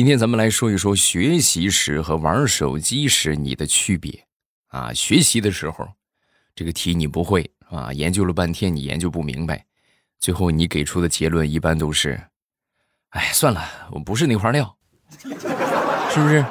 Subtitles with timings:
[0.00, 4.26] 今天咱们来说一说学习时和玩手机时你的区别
[4.68, 4.94] 啊。
[4.94, 5.86] 学习的时候，
[6.54, 9.62] 这个题你不会啊，研究了半天你研究不明白，
[10.18, 12.18] 最后你给出的结论一般都是，
[13.10, 14.74] 哎，算了，我不是那块料，
[15.18, 15.28] 是
[16.18, 16.42] 不是？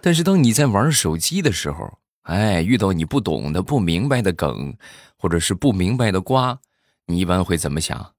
[0.00, 4.72] 但是当你在玩手机的时候，哎，遇到你不懂的、不明白的梗，
[5.16, 6.56] 或者是不明白的瓜，
[7.06, 8.12] 你一般会怎么想？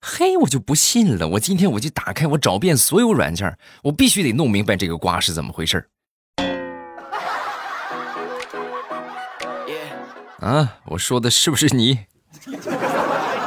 [0.00, 1.28] 嘿，我就不信了！
[1.28, 5.88] 我今天我就打开，我找遍所有软件，我必须得弄明白这个瓜是怎么回事
[10.40, 12.00] 啊，我说的是不是你？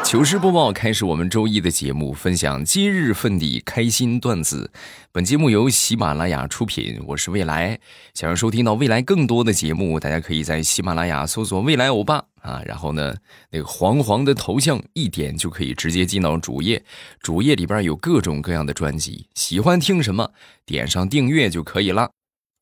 [0.10, 4.72] 糗事播报开始，我们周一的节目，分享今日份的开心段子。
[5.12, 7.80] 本节目由喜马拉雅出品，我是未来。
[8.16, 13.14] 想要收听到未来更多的节目，大家可以在喜马拉雅搜索“未来欧巴”啊，然后呢，
[13.52, 16.84] 那个黄黄的头像一点就可以直接进到主页。
[17.22, 20.32] 主页里边有各种各样的专辑，喜欢听什么，
[20.66, 22.10] 点上订阅就可以了。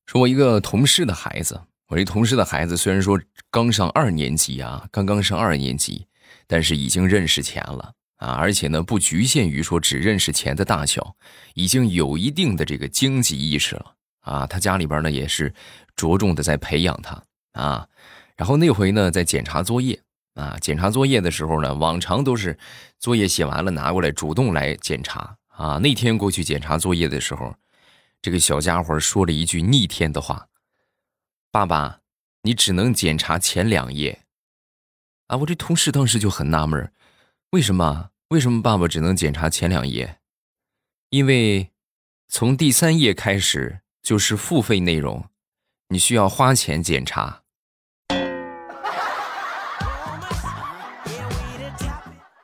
[0.06, 3.18] 说我一个同事的孩子，我这同事的孩子虽然说
[3.50, 6.08] 刚上二年级啊，刚刚上二年级。
[6.48, 11.16] 但是已经认识钱了啊，而且呢不局限于说只认识钱的大小，
[11.54, 14.48] 已经有一定的这个经济意识了啊。
[14.48, 15.54] 他家里边呢也是
[15.96, 17.88] 着重的在培养他啊。
[18.36, 20.00] 然后那回呢在检查作业
[20.36, 22.58] 啊，检查作业的时候呢，往常都是
[22.98, 25.78] 作业写完了拿过来主动来检查啊。
[25.78, 27.56] 那天过去检查作业的时候，
[28.22, 30.48] 这个小家伙说了一句逆天的话
[31.52, 32.00] ：“爸爸，
[32.44, 34.22] 你只能检查前两页。”
[35.28, 35.38] 啊！
[35.38, 36.92] 我这同事当时就很纳闷
[37.52, 38.10] 为什么？
[38.30, 40.20] 为什么爸爸只能检查前两页？
[41.10, 41.72] 因为
[42.30, 45.26] 从第三页开始就是付费内容，
[45.90, 47.44] 你需要花钱检查。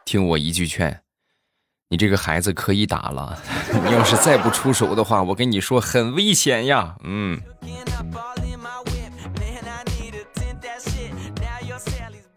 [0.06, 1.04] 听我一句劝，
[1.90, 3.42] 你这个孩子可以打了。
[3.86, 6.98] 你要是再不出手的话，我跟你说很危险呀。
[7.04, 7.42] 嗯。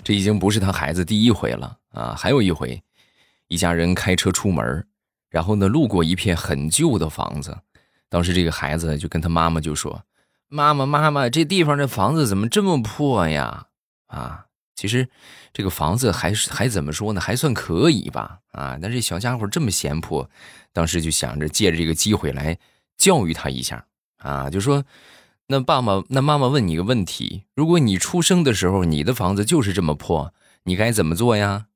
[0.06, 2.14] 这已经不是他孩子第一回了啊！
[2.16, 2.80] 还有一回，
[3.48, 4.86] 一家人开车出门，
[5.28, 7.58] 然后呢，路过一片很旧的房子。
[8.08, 10.00] 当时这个孩子就跟他妈妈就说
[10.46, 13.66] ：“妈妈，妈妈，这地方这房子怎么这么破呀？”
[14.06, 15.08] 啊，其实
[15.52, 17.20] 这个房子还是还怎么说呢？
[17.20, 18.38] 还算可以吧？
[18.52, 20.30] 啊，但这小家伙这么嫌破，
[20.72, 22.56] 当时就想着借着这个机会来
[22.96, 23.84] 教育他一下
[24.18, 24.84] 啊，就说。
[25.48, 30.34] 那爸爸，那妈妈问你个问题：如果你出生的时候，你的房子就是这么破，
[30.64, 31.66] 你该怎么做呀？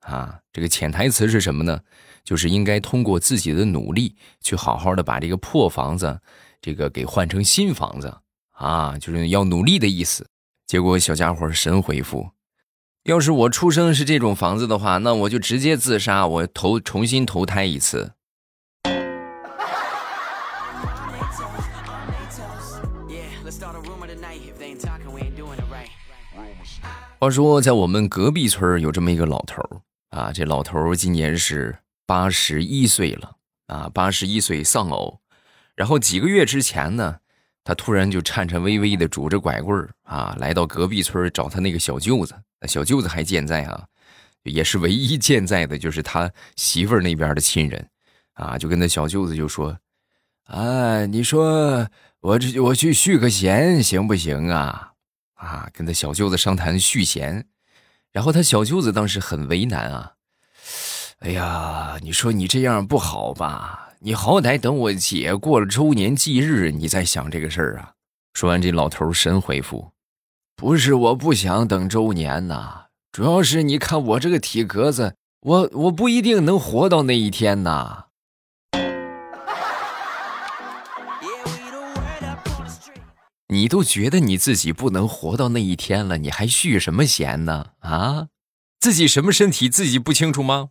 [0.00, 1.80] 啊，这个潜台词是什么呢？
[2.24, 6.20] 就是应该通过自己的努力，去好好的把这个破房子，
[6.60, 8.18] 这个给换成新房子
[8.50, 10.26] 啊，就是要努力的意思。
[10.66, 12.30] 结果小家伙神回复：
[13.04, 18.12] 要是我出生是这种房子的话，那我就直接自杀，我投重新投胎一次。
[27.20, 29.62] 话说，在我们隔壁村有这么一个老头
[30.08, 31.76] 啊，这老头今年是
[32.06, 33.36] 八十一岁了
[33.66, 35.20] 啊，八十一岁丧偶。
[35.76, 37.18] 然后几个月之前呢，
[37.62, 42.34] 他突然就颤颤巍巍的拄着拐棍啊，来到隔壁村找他那个小舅子。
[42.66, 43.84] 小舅子还健在啊，
[44.44, 47.86] 也是唯一健在的，就是他媳妇儿那边的亲人
[48.32, 49.76] 啊，就跟那小舅子就说
[50.48, 51.86] ：“啊，你说
[52.20, 54.86] 我这我去续个弦行不行啊？”
[55.40, 57.46] 啊，跟他小舅子商谈续弦，
[58.12, 60.12] 然后他小舅子当时很为难啊。
[61.20, 63.88] 哎呀，你说你这样不好吧？
[64.00, 67.92] 你好歹等我姐过了周年忌日，你再想这个事儿啊。
[68.34, 69.92] 说完，这老头神回复
[70.56, 78.04] ：“不是我不想等周年呐，主要是你看我这个体格子，我我不一定能活到那一天呐。”
[83.52, 87.70] 你都觉得你自己不能活到那一天了，你还续什么弦呢？
[87.80, 88.28] 啊，
[88.78, 90.68] 自己什么身体自己不清楚吗？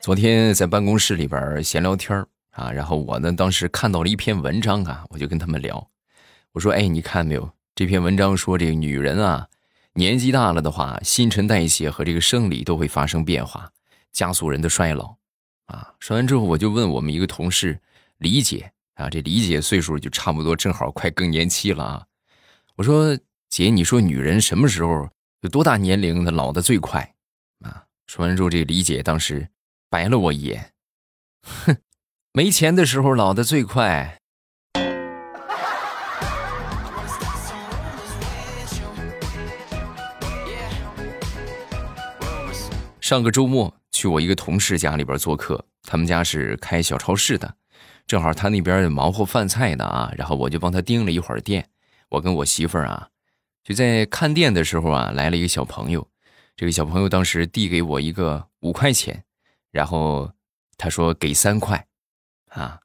[0.00, 5.88] 昨天在办公室里边闲聊天啊，然后我呢当时看到了一篇文章啊，我就跟他们聊，
[6.50, 7.48] 我说：“哎，你看没有？
[7.76, 9.46] 这篇文章说这个女人啊，
[9.94, 13.70] 年纪大了的话，新陈代谢和这个生理都会发生变化。”
[14.16, 15.14] 加速人的衰老，
[15.66, 15.92] 啊！
[16.00, 17.78] 说完之后，我就问我们一个同事
[18.16, 22.06] 李姐啊，这李姐岁数就差不多，正好快更年期了啊。
[22.76, 23.14] 我说
[23.50, 25.06] 姐，你说女人什么时候
[25.42, 27.14] 有多大年龄她老的最快
[27.60, 27.84] 啊？
[28.06, 29.46] 说完之后，这李姐当时
[29.90, 30.72] 白了我一眼，
[31.42, 31.76] 哼，
[32.32, 34.18] 没钱的时候老的最快。
[42.98, 47.54] 上个周末去我一个同事家里边做客，他们家是开小超市的，
[48.06, 51.66] 正好他那边忙活饭菜呢啊，然后我就帮他盯了一会儿店。
[52.10, 53.08] 我跟我媳妇儿啊，
[53.64, 56.06] 就在看店的时候啊，来了一个小朋友，
[56.54, 59.24] 这个小朋友当时递给我一个五块钱，
[59.72, 60.30] 然后
[60.76, 61.86] 他说给三块，
[62.50, 62.80] 啊。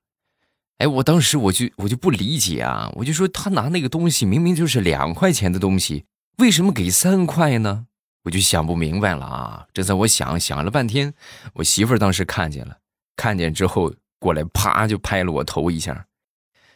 [0.77, 6.05] 哎，我当时我就我就不理解啊，我就说他拿那个东西明明就是两块钱的东西，
[6.37, 7.85] 为什么给三块呢？
[8.23, 9.65] 我就想不明白了啊！
[9.73, 11.13] 这在我想想了半天，
[11.53, 12.77] 我媳妇儿当时看见了，
[13.15, 16.05] 看见之后过来啪就拍了我头一下，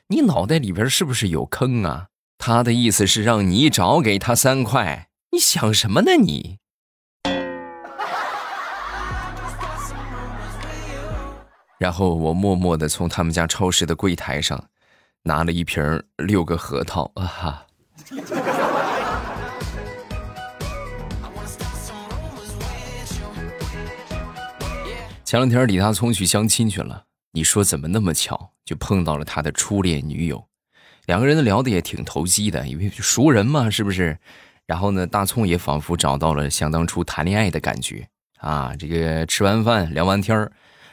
[0.07, 2.07] 你脑袋里边是不是有坑啊？
[2.37, 6.57] 他的意思是让你找给他三块，你想什么呢你？
[11.77, 14.69] 然后我默默的从他们家超市的柜台上
[15.23, 17.67] 拿了一瓶六个核桃啊哈！
[25.35, 30.47] 前两天李大聪去相亲去了，你说怎么那么巧就碰到了他的初恋女友，
[31.07, 34.17] 两个人聊的也挺投机的，因为熟人嘛，是不是？
[34.65, 38.73] 然后呢，大葱也仿佛找到了想当初谈恋爱的感觉啊！
[38.79, 40.49] 这个吃完饭聊完天儿。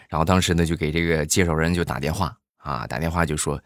[0.09, 3.62] 然后当时呢，就给这个介绍人就打电话啊，打电话就说：“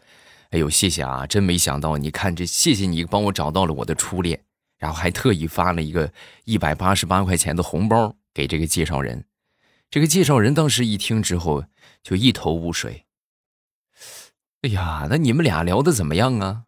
[0.51, 4.39] 哎呦，谢谢啊，真没想到，你看这，谢谢你帮我找到了我的初恋。”
[4.77, 6.13] 然后还特意发了一个
[6.45, 9.25] 一百八十八块钱的红包给这个介绍人。
[9.89, 11.65] 这个介绍人当时一听之后
[12.03, 13.05] 就一头雾水。
[14.61, 16.63] 哎呀，那你们俩聊的怎么样啊？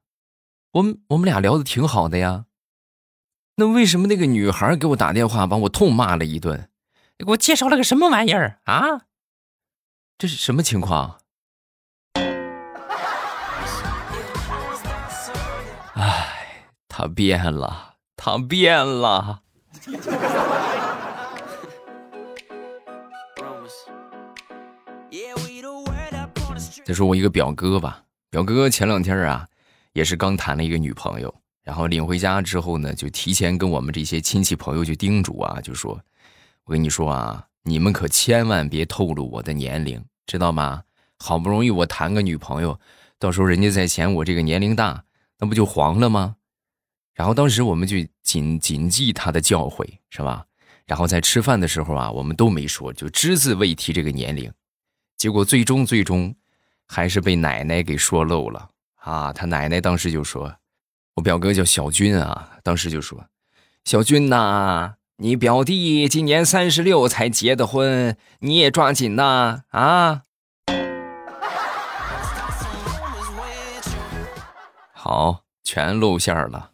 [0.74, 2.46] 我们我们俩聊的挺好的呀。
[3.56, 6.70] 那为什么那个女孩给我打电话把我痛骂了一顿？
[7.18, 9.02] 给我介绍了个什么玩意儿啊？
[10.18, 11.20] 这是什么情况？
[15.96, 19.42] 哎，他变了，他变了。
[26.90, 29.48] 再说我一个表哥吧，表哥前两天啊，
[29.94, 31.32] 也是刚谈了一个女朋友，
[31.62, 36.02] 然后领回家之后呢，就提前跟我们这些亲戚朋友就叮嘱啊，就说
[36.66, 40.82] ：“我跟你说啊。”你们可千万别透露我的年龄，知道吗？
[41.20, 42.80] 好不容易我谈个女朋友，
[43.20, 45.04] 到时候人家再嫌我这个年龄大，
[45.38, 46.38] 那不就黄了吗？
[47.14, 50.44] 然后当时我们就谨谨记他的教诲，是吧？
[50.88, 54.52] 然后在吃饭的时候啊，我们都没说，就只字未提这个年龄。
[55.18, 56.34] 结果最终最终，
[56.92, 59.32] 还是被奶奶给说漏了啊！
[59.32, 60.56] 他奶奶当时就说
[61.16, 63.24] ：“我表哥叫小军啊，当时就说，
[63.86, 69.64] 小军呐。”你表弟今年三十六才结的婚，你也抓紧呐！
[69.68, 70.22] 啊，
[74.94, 76.72] 好，全露馅了。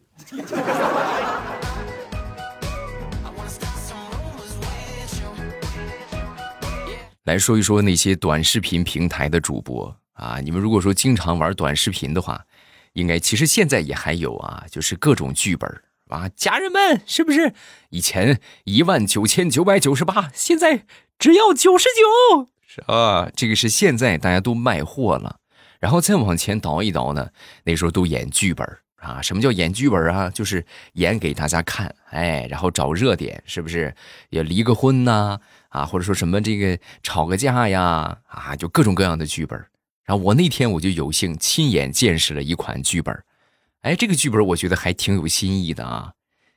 [7.24, 12.44] 来说一说那些短视频平台的主播啊，你们如果说经常玩短视频的话，
[12.94, 15.70] 应该其实现在也还有啊，就是各种剧本。
[16.08, 17.54] 啊，家人们，是不是
[17.90, 20.86] 以前一万九千九百九十八，现在
[21.18, 22.48] 只要九十九？
[22.68, 25.40] 是啊，这个是现在大家都卖货了。
[25.80, 27.30] 然后再往前倒一倒呢，
[27.64, 28.66] 那时候都演剧本
[28.98, 29.20] 啊。
[29.20, 30.30] 什么叫演剧本啊？
[30.30, 30.64] 就是
[30.94, 33.94] 演给大家看，哎，然后找热点，是不是？
[34.30, 35.40] 也离个婚呐，
[35.70, 39.60] 啊，或者说什么这个吵个架呀，啊，就各种各样的剧本。
[40.06, 43.24] 然后我那天我就有幸亲眼见识了一款剧本。
[43.82, 46.14] 哎，这个剧本我觉得还挺有新意的啊！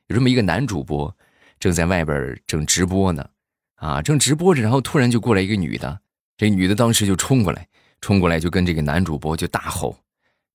[0.06, 1.14] 有这么一个男主播，
[1.60, 3.28] 正在外边正直播呢，
[3.74, 6.00] 啊，正直播着，然后突然就过来一个女的，
[6.38, 7.68] 这女的当时就冲过来，
[8.00, 9.98] 冲过来就跟这个男主播就大吼：“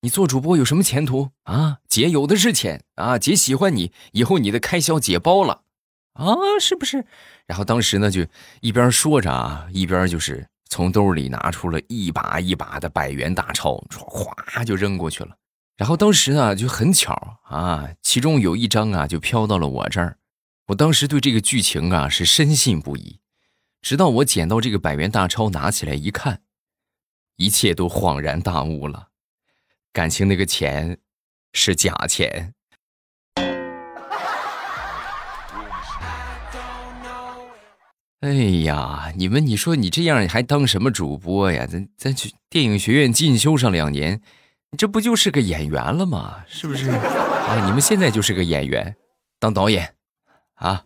[0.02, 1.78] 你做主播有什么前途啊？
[1.88, 5.62] 姐有的是钱啊，姐喜欢你，以后你的开销姐包了，
[6.14, 7.04] 啊，是不是？”
[7.46, 8.26] 然后当时呢，就
[8.62, 15.36] 一边说着啊，一边就是从兜里拿出了一把一把的百元大钞，哗就扔过去了。
[15.76, 20.18] 然后当时呢就很巧啊，其中有一张啊就飘到了我这儿，
[20.66, 23.20] 我当时对这个剧情啊是深信不疑，
[23.82, 26.42] 直到我捡到这个百元大钞拿起来一看，
[27.36, 29.10] 一切都恍然大悟了，
[29.92, 30.98] 感情那个钱
[31.52, 32.52] 是假钱。
[38.24, 38.32] 哎
[38.64, 41.66] 呀，你们你说你这样还当什么主播呀？
[41.66, 44.18] 咱咱去电影学院进修上两年。
[44.78, 46.42] 这不就是个演员了吗？
[46.48, 47.66] 是不是啊？
[47.66, 48.96] 你们现在就是个演员，
[49.38, 49.94] 当导演
[50.54, 50.82] 啊？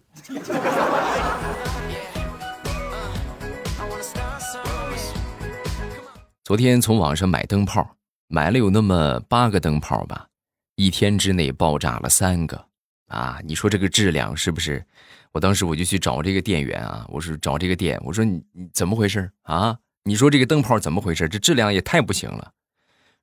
[6.42, 7.88] 昨天从网上买灯泡，
[8.26, 10.26] 买了有那么八个灯泡吧，
[10.74, 12.64] 一天之内爆炸了三个，
[13.08, 14.84] 啊，你说这个质量是不是？
[15.32, 19.78] 我当时我就去找这个店员啊，我说找这个店，我说你你怎么回事啊？
[20.04, 21.28] 你说这个灯泡怎么回事？
[21.28, 22.52] 这质量也太不行了。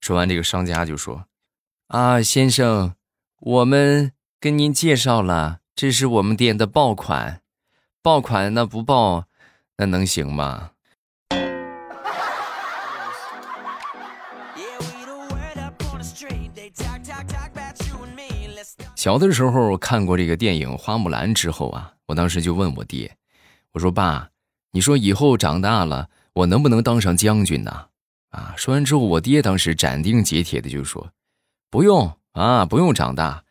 [0.02, 1.26] 说完，这个商家就说
[1.88, 2.94] ：“啊，先生，
[3.40, 7.42] 我们跟您介绍了，这是我们店的爆款，
[8.04, 9.26] 爆款那不爆，
[9.78, 10.72] 那能行吗？”
[19.06, 23.16] 小的时候看过这个电影《花木兰》之后啊，我当时就问我爹
[23.74, 24.32] ：“我说爸，
[24.72, 27.86] 你说以后长大了，我能不能当上将军呢？”
[28.34, 31.12] 啊，说完之后，我爹当时斩钉截铁的就说
[31.70, 33.44] ：“不用啊，不用长大，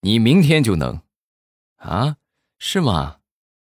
[0.00, 1.00] 你明天就能。”
[1.78, 2.16] 啊，
[2.58, 3.18] 是吗？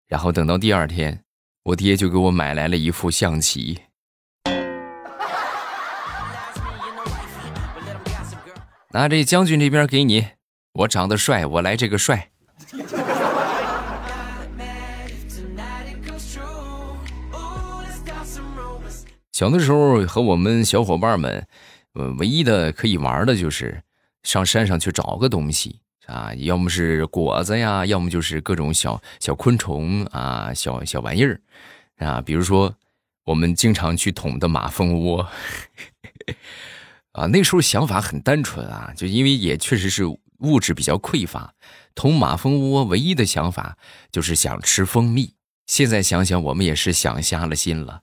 [0.10, 1.24] 然后等到第二天，
[1.64, 3.80] 我爹就给我买来了一副象棋。
[8.90, 10.28] 那这将军这边给你。
[10.74, 12.30] 我长得帅，我来这个帅。
[19.34, 21.46] 小的时候和我们小伙伴们，
[21.94, 23.82] 呃，唯一的可以玩的就是
[24.24, 31.42] 上山上去找个东西啊，要么是果子呀，要么就是各种小小昆虫啊，小小玩意儿
[31.98, 32.74] 啊，比如说
[33.26, 35.28] 我们经常去捅的马蜂窝
[37.12, 40.04] 啊，那时候想法很单纯啊，就因为也确实是。
[40.42, 41.54] 物质比较匮乏，
[41.96, 43.78] 捅马蜂窝唯一的想法
[44.12, 45.36] 就是想吃蜂蜜。
[45.66, 48.02] 现在想想，我们也是想瞎了心了。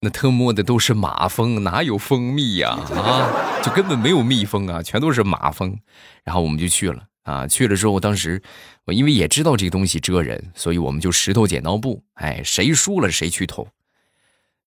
[0.00, 2.70] 那特摸的都是马蜂，哪有蜂蜜呀？
[2.70, 5.78] 啊，就根本没有蜜蜂啊，全都是马蜂。
[6.22, 8.42] 然后我们就去了啊，去了之后，当时
[8.84, 13.66] 我因为也知道这个东西蛰人，所以我们就石头剪刀布，哎，谁输了谁去捅。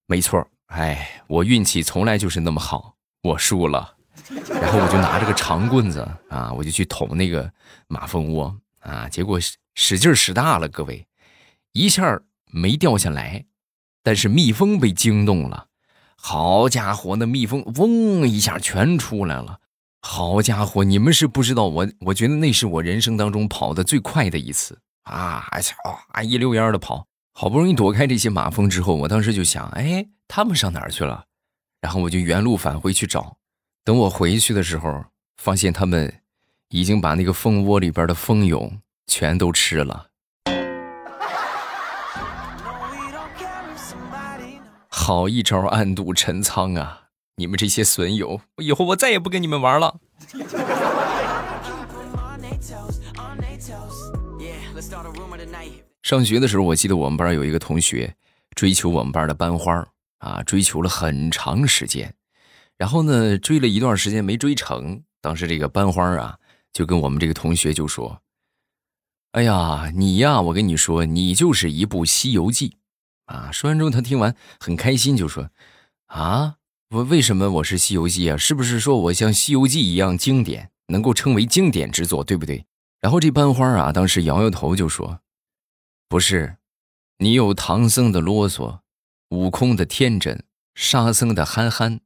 [0.07, 3.95] 没错，哎，我运气从来就是那么好，我输了。
[4.49, 7.51] 然后我就拿着个长棍子啊，我就去捅那个
[7.87, 9.39] 马蜂窝啊，结果
[9.75, 11.05] 使劲使大了，各位，
[11.73, 12.19] 一下
[12.51, 13.45] 没掉下来，
[14.03, 15.67] 但是蜜蜂被惊动了，
[16.15, 19.59] 好家伙，那蜜蜂嗡一下全出来了，
[20.01, 25.47] 好家伙，你们是不知道我，我觉得那是我人生当中跑的最快的一次啊，
[26.11, 31.25] 啊一溜烟的跑，好不容易躲开这些马蜂之后，我当时就想，哎，他们上哪儿去了？
[31.81, 33.37] 然后我就原路返回去找。
[33.89, 35.03] 等我回去的时候，
[35.37, 36.21] 发现他们
[36.69, 38.71] 已经把那个蜂窝里边的蜂蛹
[39.07, 40.09] 全都吃了。
[44.89, 47.05] 好一招暗度陈仓啊！
[47.37, 49.99] 你们这些损友，以后我再也不跟你们玩了。
[56.03, 58.13] 上学的时候，我记得我们班有一个同学
[58.53, 59.83] 追求我们班的班花
[60.19, 62.13] 啊，追求了很长时间。
[62.79, 65.03] 然后呢，追了一段时间没追成。
[65.21, 66.39] 当时这个班花啊，
[66.71, 68.21] 就跟我们这个同学就说
[69.33, 72.69] ：“哎呀，你呀，我跟你说，你就是一部《西游记》
[73.25, 75.49] 啊！”说完之后，他听完很开心，就说
[76.07, 76.55] ：“啊，
[76.91, 78.37] 我为什么我是《西游记》啊？
[78.37, 82.65] 是不是说我像《西游记》一样经典，能够称为经典之作，对不对？”
[83.01, 85.19] 然后这班花啊，当时摇摇头就说
[86.07, 86.55] ：“不是，
[87.17, 88.79] 你有唐僧的啰嗦，
[89.31, 90.45] 悟空的天真，
[90.75, 91.99] 沙僧的憨憨。”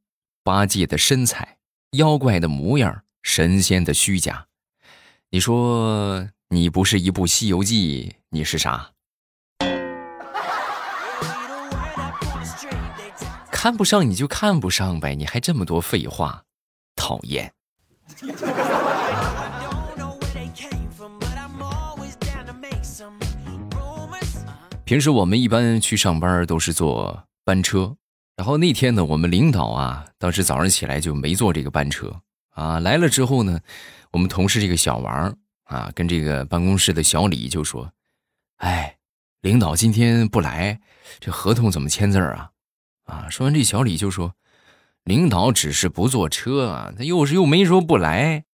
[0.45, 1.57] 八戒的身材，
[1.91, 4.47] 妖怪的模样，神仙的虚假，
[5.29, 8.91] 你说你不是一部《西游记》，你是啥？
[13.49, 16.43] 看不上你就看不上呗，你还这么多废话，
[16.97, 17.53] 讨厌。
[24.83, 27.95] 平时我们一般去上班都是坐班车。
[28.35, 32.79] 然后那天呢，我们领导啊，当时早上起来就没坐这个班车啊。
[32.79, 33.59] 来了之后呢，
[34.11, 37.91] 我们同事这个小王啊，跟这个办公室的小李就说
[38.57, 38.97] ：“哎，
[39.41, 40.81] 领导今天不来，
[41.19, 42.49] 这合同怎么签字啊？”
[43.05, 44.33] 啊，说完这小李就说
[45.05, 48.45] ：“领导只是不坐车啊，他又是又没说不来，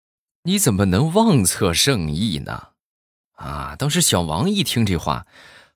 [0.43, 2.69] 你怎么能妄测圣意呢？”
[3.39, 5.25] 啊，当时小王一听这话。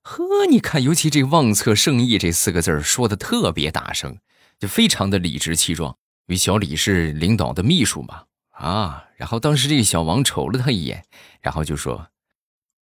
[0.05, 4.17] 呵，你看，尤其这“妄测圣意”这四个字说的特别大声，
[4.59, 5.95] 就非常的理直气壮。
[6.27, 11.05] 因为小李是领导的秘书嘛，啊，然后当时这个小王瞅了他一眼，
[11.39, 12.09] 然后就说：“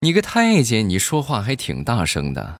[0.00, 2.58] 你个太监，你说话还挺大声的。”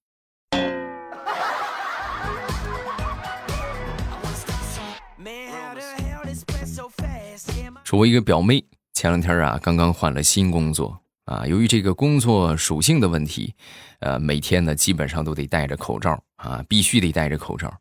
[7.85, 8.63] 说，我一个表妹
[8.93, 11.01] 前两天啊，刚刚换了新工作。
[11.31, 13.55] 啊，由于这个工作属性的问题，
[14.01, 17.73] 呃，每天呢基本上都得戴着口罩啊，必须得戴着口罩，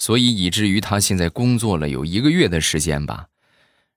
[0.00, 3.28] 所以以至于他现在工作了有一个月的时间吧，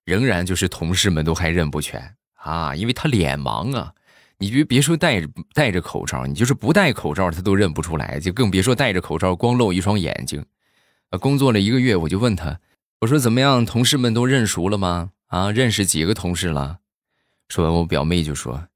[0.05, 3.91] 仍然就是同事们都还认不全啊，因为他脸盲啊，
[4.37, 10.45] 你别别说戴着戴着口罩，你就是不戴口罩，他都认不出来，就更别说戴着口罩光露一双眼睛。
[11.09, 12.59] 啊，工作了一个月，我就问他，
[13.01, 15.09] 我说怎么样，同事们都认熟了吗？
[15.29, 16.77] 啊，认识几个同事了？
[17.47, 18.67] 说完，我表妹就说：“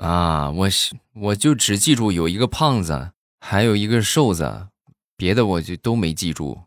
[0.00, 4.68] 啊，我是我就只记住有一个胖子，还有一个瘦子，
[5.14, 6.58] 别的我就都没记住。”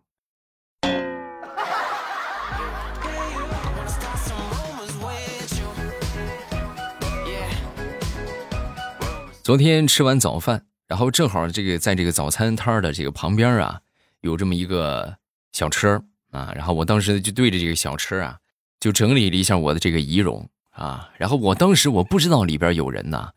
[9.42, 13.82] 昨天吃完早饭，然后正好这个在这个早餐摊的这个旁边啊，
[14.22, 15.18] 有这么一个
[15.54, 18.38] 小车啊，然后我当时就对着这个小车啊，
[18.80, 23.32] 就整理了一下我的这个仪容啊，然后我当时我不知道里边有人呐，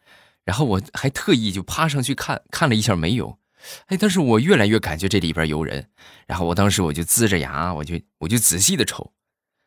[0.45, 3.38] 然后我还特意就趴上去看看了一下没有，
[3.87, 5.88] 哎，但是我越来越感觉这里边有人，
[6.26, 9.12] 然后我当时我就呲着牙，我就我就仔细的瞅，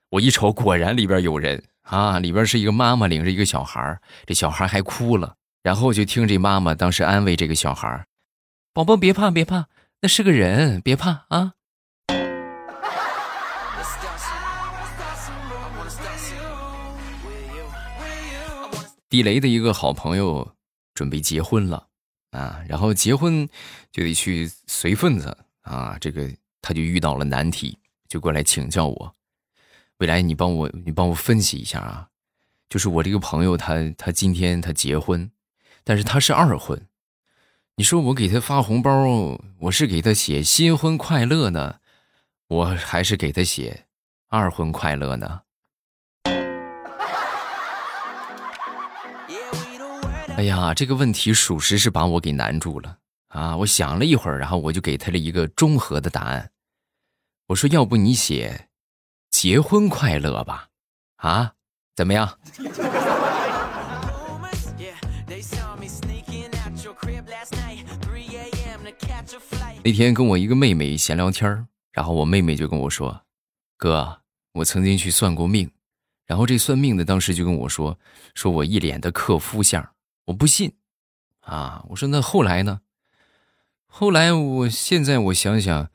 [0.10, 5.36] 我一瞅果然里边有人啊，里边是一个妈妈领着一个小孩，这小孩还哭了。
[5.62, 8.06] 然后就听这妈妈当时安慰这个小孩
[8.74, 9.68] 宝宝别怕别怕，
[10.02, 11.52] 那是个人，别怕啊。”
[19.10, 20.56] 地雷的一个好朋友
[20.94, 21.88] 准备结婚了
[22.32, 23.50] 啊，然后结婚
[23.92, 29.16] 就得去随份子啊，这个他就遇到了难题，就过来请教我。
[29.98, 32.10] 未来你帮我你帮我分析一下啊，
[32.70, 35.32] 就是我这个朋友他他今天他结婚。
[35.86, 36.88] 但是他是二婚，
[37.78, 38.92] 你说我给他发红包，
[39.62, 41.80] 我是给他写新婚快乐呢，
[42.48, 43.88] 我还是给他写
[44.28, 45.42] 二婚快乐呢？
[50.40, 53.58] 哎呀，这个问题属实是把我给难住了啊！
[53.58, 56.50] 我想了一会儿，然后我就给他了一个综合的答案。
[57.48, 58.70] 我说：“要不你写
[59.30, 60.70] 结婚快乐吧？
[61.18, 61.56] 啊，
[61.94, 62.40] 怎么样？”
[69.84, 73.24] 那天跟我一个妹妹闲聊天然后我妹妹就跟我说
[73.76, 74.22] ：“哥，
[74.54, 75.70] 我曾经去算过命，
[76.26, 78.00] 然后这算命的当时就跟我说，
[78.36, 79.86] 说我一脸的克夫相，
[80.30, 80.74] 我不信。
[81.42, 82.82] 啊，我说那后来呢？
[83.88, 85.90] 后来我现在我想想，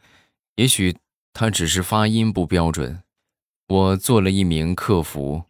[0.57, 0.99] 也许
[1.33, 3.05] 他只是发音不标准，
[3.69, 5.45] 我做了一名客服。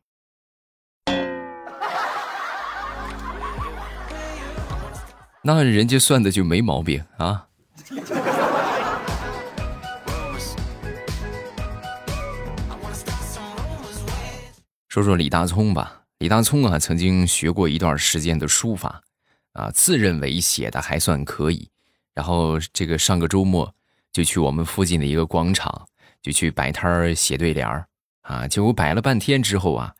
[5.44, 7.48] 那人家算的就没毛病啊。”
[14.88, 19.02] 说说李大聪吧，李大聪啊，曾经学过一段时间的书法，
[19.52, 21.68] 啊，自认为写的还算可以。
[22.14, 23.74] 然后这个上个周末
[24.10, 25.86] 就去我们附近的一个广场，
[26.22, 27.86] 就去摆摊儿写对联儿，
[28.22, 29.94] 啊，结果摆了半天之后啊，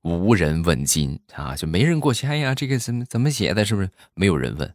[0.00, 2.26] 无人问津啊，就没人过去。
[2.26, 3.62] 哎呀，这个怎么怎么写的？
[3.62, 4.74] 是不是没有人问？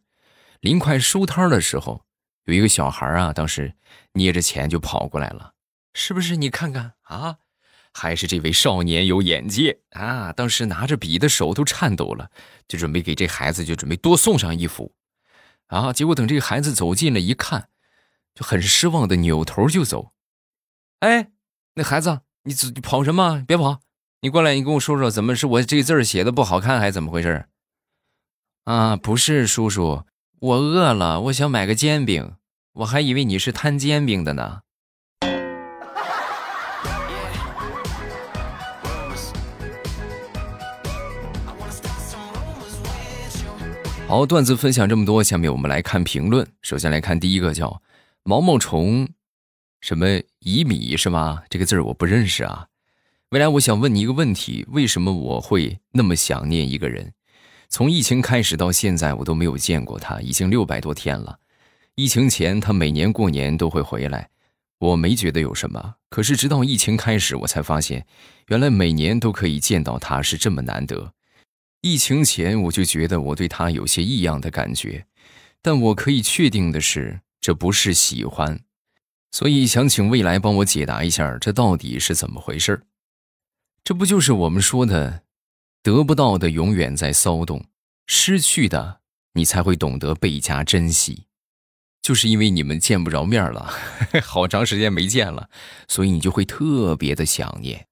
[0.59, 2.05] 临快收摊的时候，
[2.45, 3.73] 有一个小孩啊，当时
[4.13, 5.53] 捏着钱就跑过来了，
[5.95, 6.35] 是不是？
[6.35, 7.39] 你看看啊。
[7.93, 10.31] 还是这位少年有眼界啊！
[10.33, 12.31] 当时拿着笔的手都颤抖了，
[12.67, 14.93] 就准备给这孩子就准备多送上一幅，
[15.67, 15.91] 啊！
[15.91, 17.69] 结果等这个孩子走近了一看，
[18.33, 20.13] 就很失望的扭头就走。
[20.99, 21.31] 哎，
[21.75, 23.43] 那孩子，你你跑什么？
[23.47, 23.81] 别跑！
[24.21, 27.47] 你过来，你跟我说说，怎么是我这字写的不好看，还是怎么回事？
[28.65, 30.05] 啊，不是叔叔，
[30.39, 32.35] 我饿了，我想买个煎饼，
[32.73, 34.61] 我还以为你是摊煎饼的呢。
[44.11, 46.45] 好，段子分享这么多，下面我们来看评论。
[46.61, 47.81] 首先来看第一个，叫
[48.23, 49.07] 毛毛虫，
[49.79, 50.05] 什么
[50.39, 51.43] 乙米是吗？
[51.49, 52.67] 这个字儿我不认识啊。
[53.29, 57.13] 未来我想问你一个问题：为什么我会那么想念一个人？
[57.69, 61.39] 从疫情开始到现在，我都没有见过他，已经六百多天了。
[61.95, 64.27] 疫情前他每年过年都会回来，
[64.79, 65.95] 我没觉得有什么。
[66.09, 68.05] 可是直到疫情开始，我才发现，
[68.47, 71.13] 原来每年都可以见到他是这么难得。
[71.81, 75.07] 疫情前我就觉得我对他有些异样的感觉，
[75.61, 78.59] 但我可以确定的是，这不是喜欢，
[79.31, 82.83] 所以想请未来帮我解答一下，这到底是怎么回事
[83.83, 85.23] 这不就是我们说的，
[85.81, 87.65] 得不到的永远在骚动，
[88.05, 89.01] 失去的
[89.33, 91.25] 你才会懂得倍加珍惜，
[92.03, 93.73] 就是因为你们见不着面了，
[94.21, 95.49] 好长时间没见了，
[95.87, 97.87] 所以你就会特别的想念。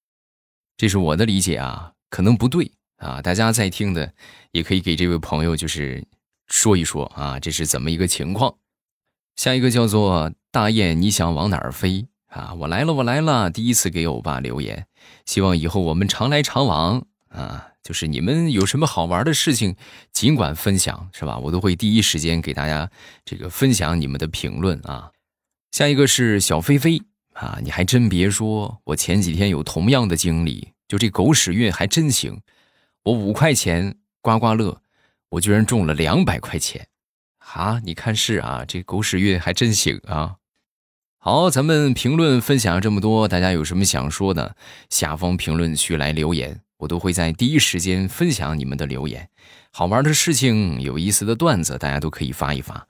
[0.77, 2.71] 这是我的理解啊，可能不对。
[2.99, 4.13] 啊，大家在听的
[4.51, 6.05] 也可以给这位朋友就是
[6.47, 8.55] 说一说啊，这是怎么一个情况？
[9.35, 12.53] 下一个叫做大雁，你想往哪儿飞啊？
[12.55, 13.49] 我来了，我来了！
[13.49, 14.85] 第一次给欧巴留言，
[15.25, 17.67] 希望以后我们常来常往啊！
[17.81, 19.75] 就是你们有什么好玩的事情，
[20.11, 21.37] 尽管分享，是吧？
[21.37, 22.91] 我都会第一时间给大家
[23.23, 25.11] 这个分享你们的评论啊。
[25.71, 27.01] 下一个是小飞飞
[27.33, 32.41] 啊，你还真别说，我前几天有同样的经历，就这狗屎运还真行，
[33.03, 34.81] 我五块钱刮刮乐，
[35.29, 36.87] 我居然中了两百块钱，
[37.37, 37.81] 啊！
[37.83, 40.35] 你看是啊，这狗屎运还真行啊。
[41.17, 44.55] 好，咱们评论分享这么多，大家有什么想说的，
[44.89, 49.29] 下方评论区来留言，我都会在第一时间分享你们的留言。
[49.71, 52.87] 好玩的事情、有意思的段子，大家都可以发一发。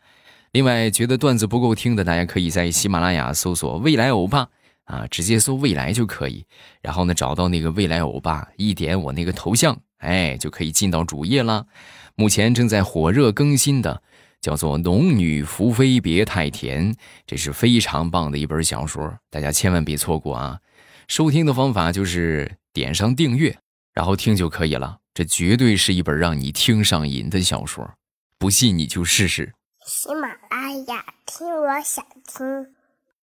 [0.52, 4.50] 另外，觉得段子不够听的，大家可以在喜马拉雅搜索“未来欧巴”
[4.86, 6.46] 啊，直接搜“未来”就可以。
[6.82, 11.68] 然后呢，找到那个“未来欧巴”，一点我那个头像，哎，就可以进到主页了。
[12.16, 14.02] 目前正在火热更新的。
[14.42, 16.94] 叫做《农女福妃别太甜》，
[17.28, 20.62] 这是非常棒的一本小说，大家千万别错过啊！
[21.10, 23.58] 收听的方法就是点上订阅，
[23.94, 25.00] 然后听就可以了。
[25.14, 27.96] 这绝对是一本让你听上瘾的小说，
[28.38, 29.54] 不信你就试试。
[29.86, 32.79] 喜马拉雅，听我想听。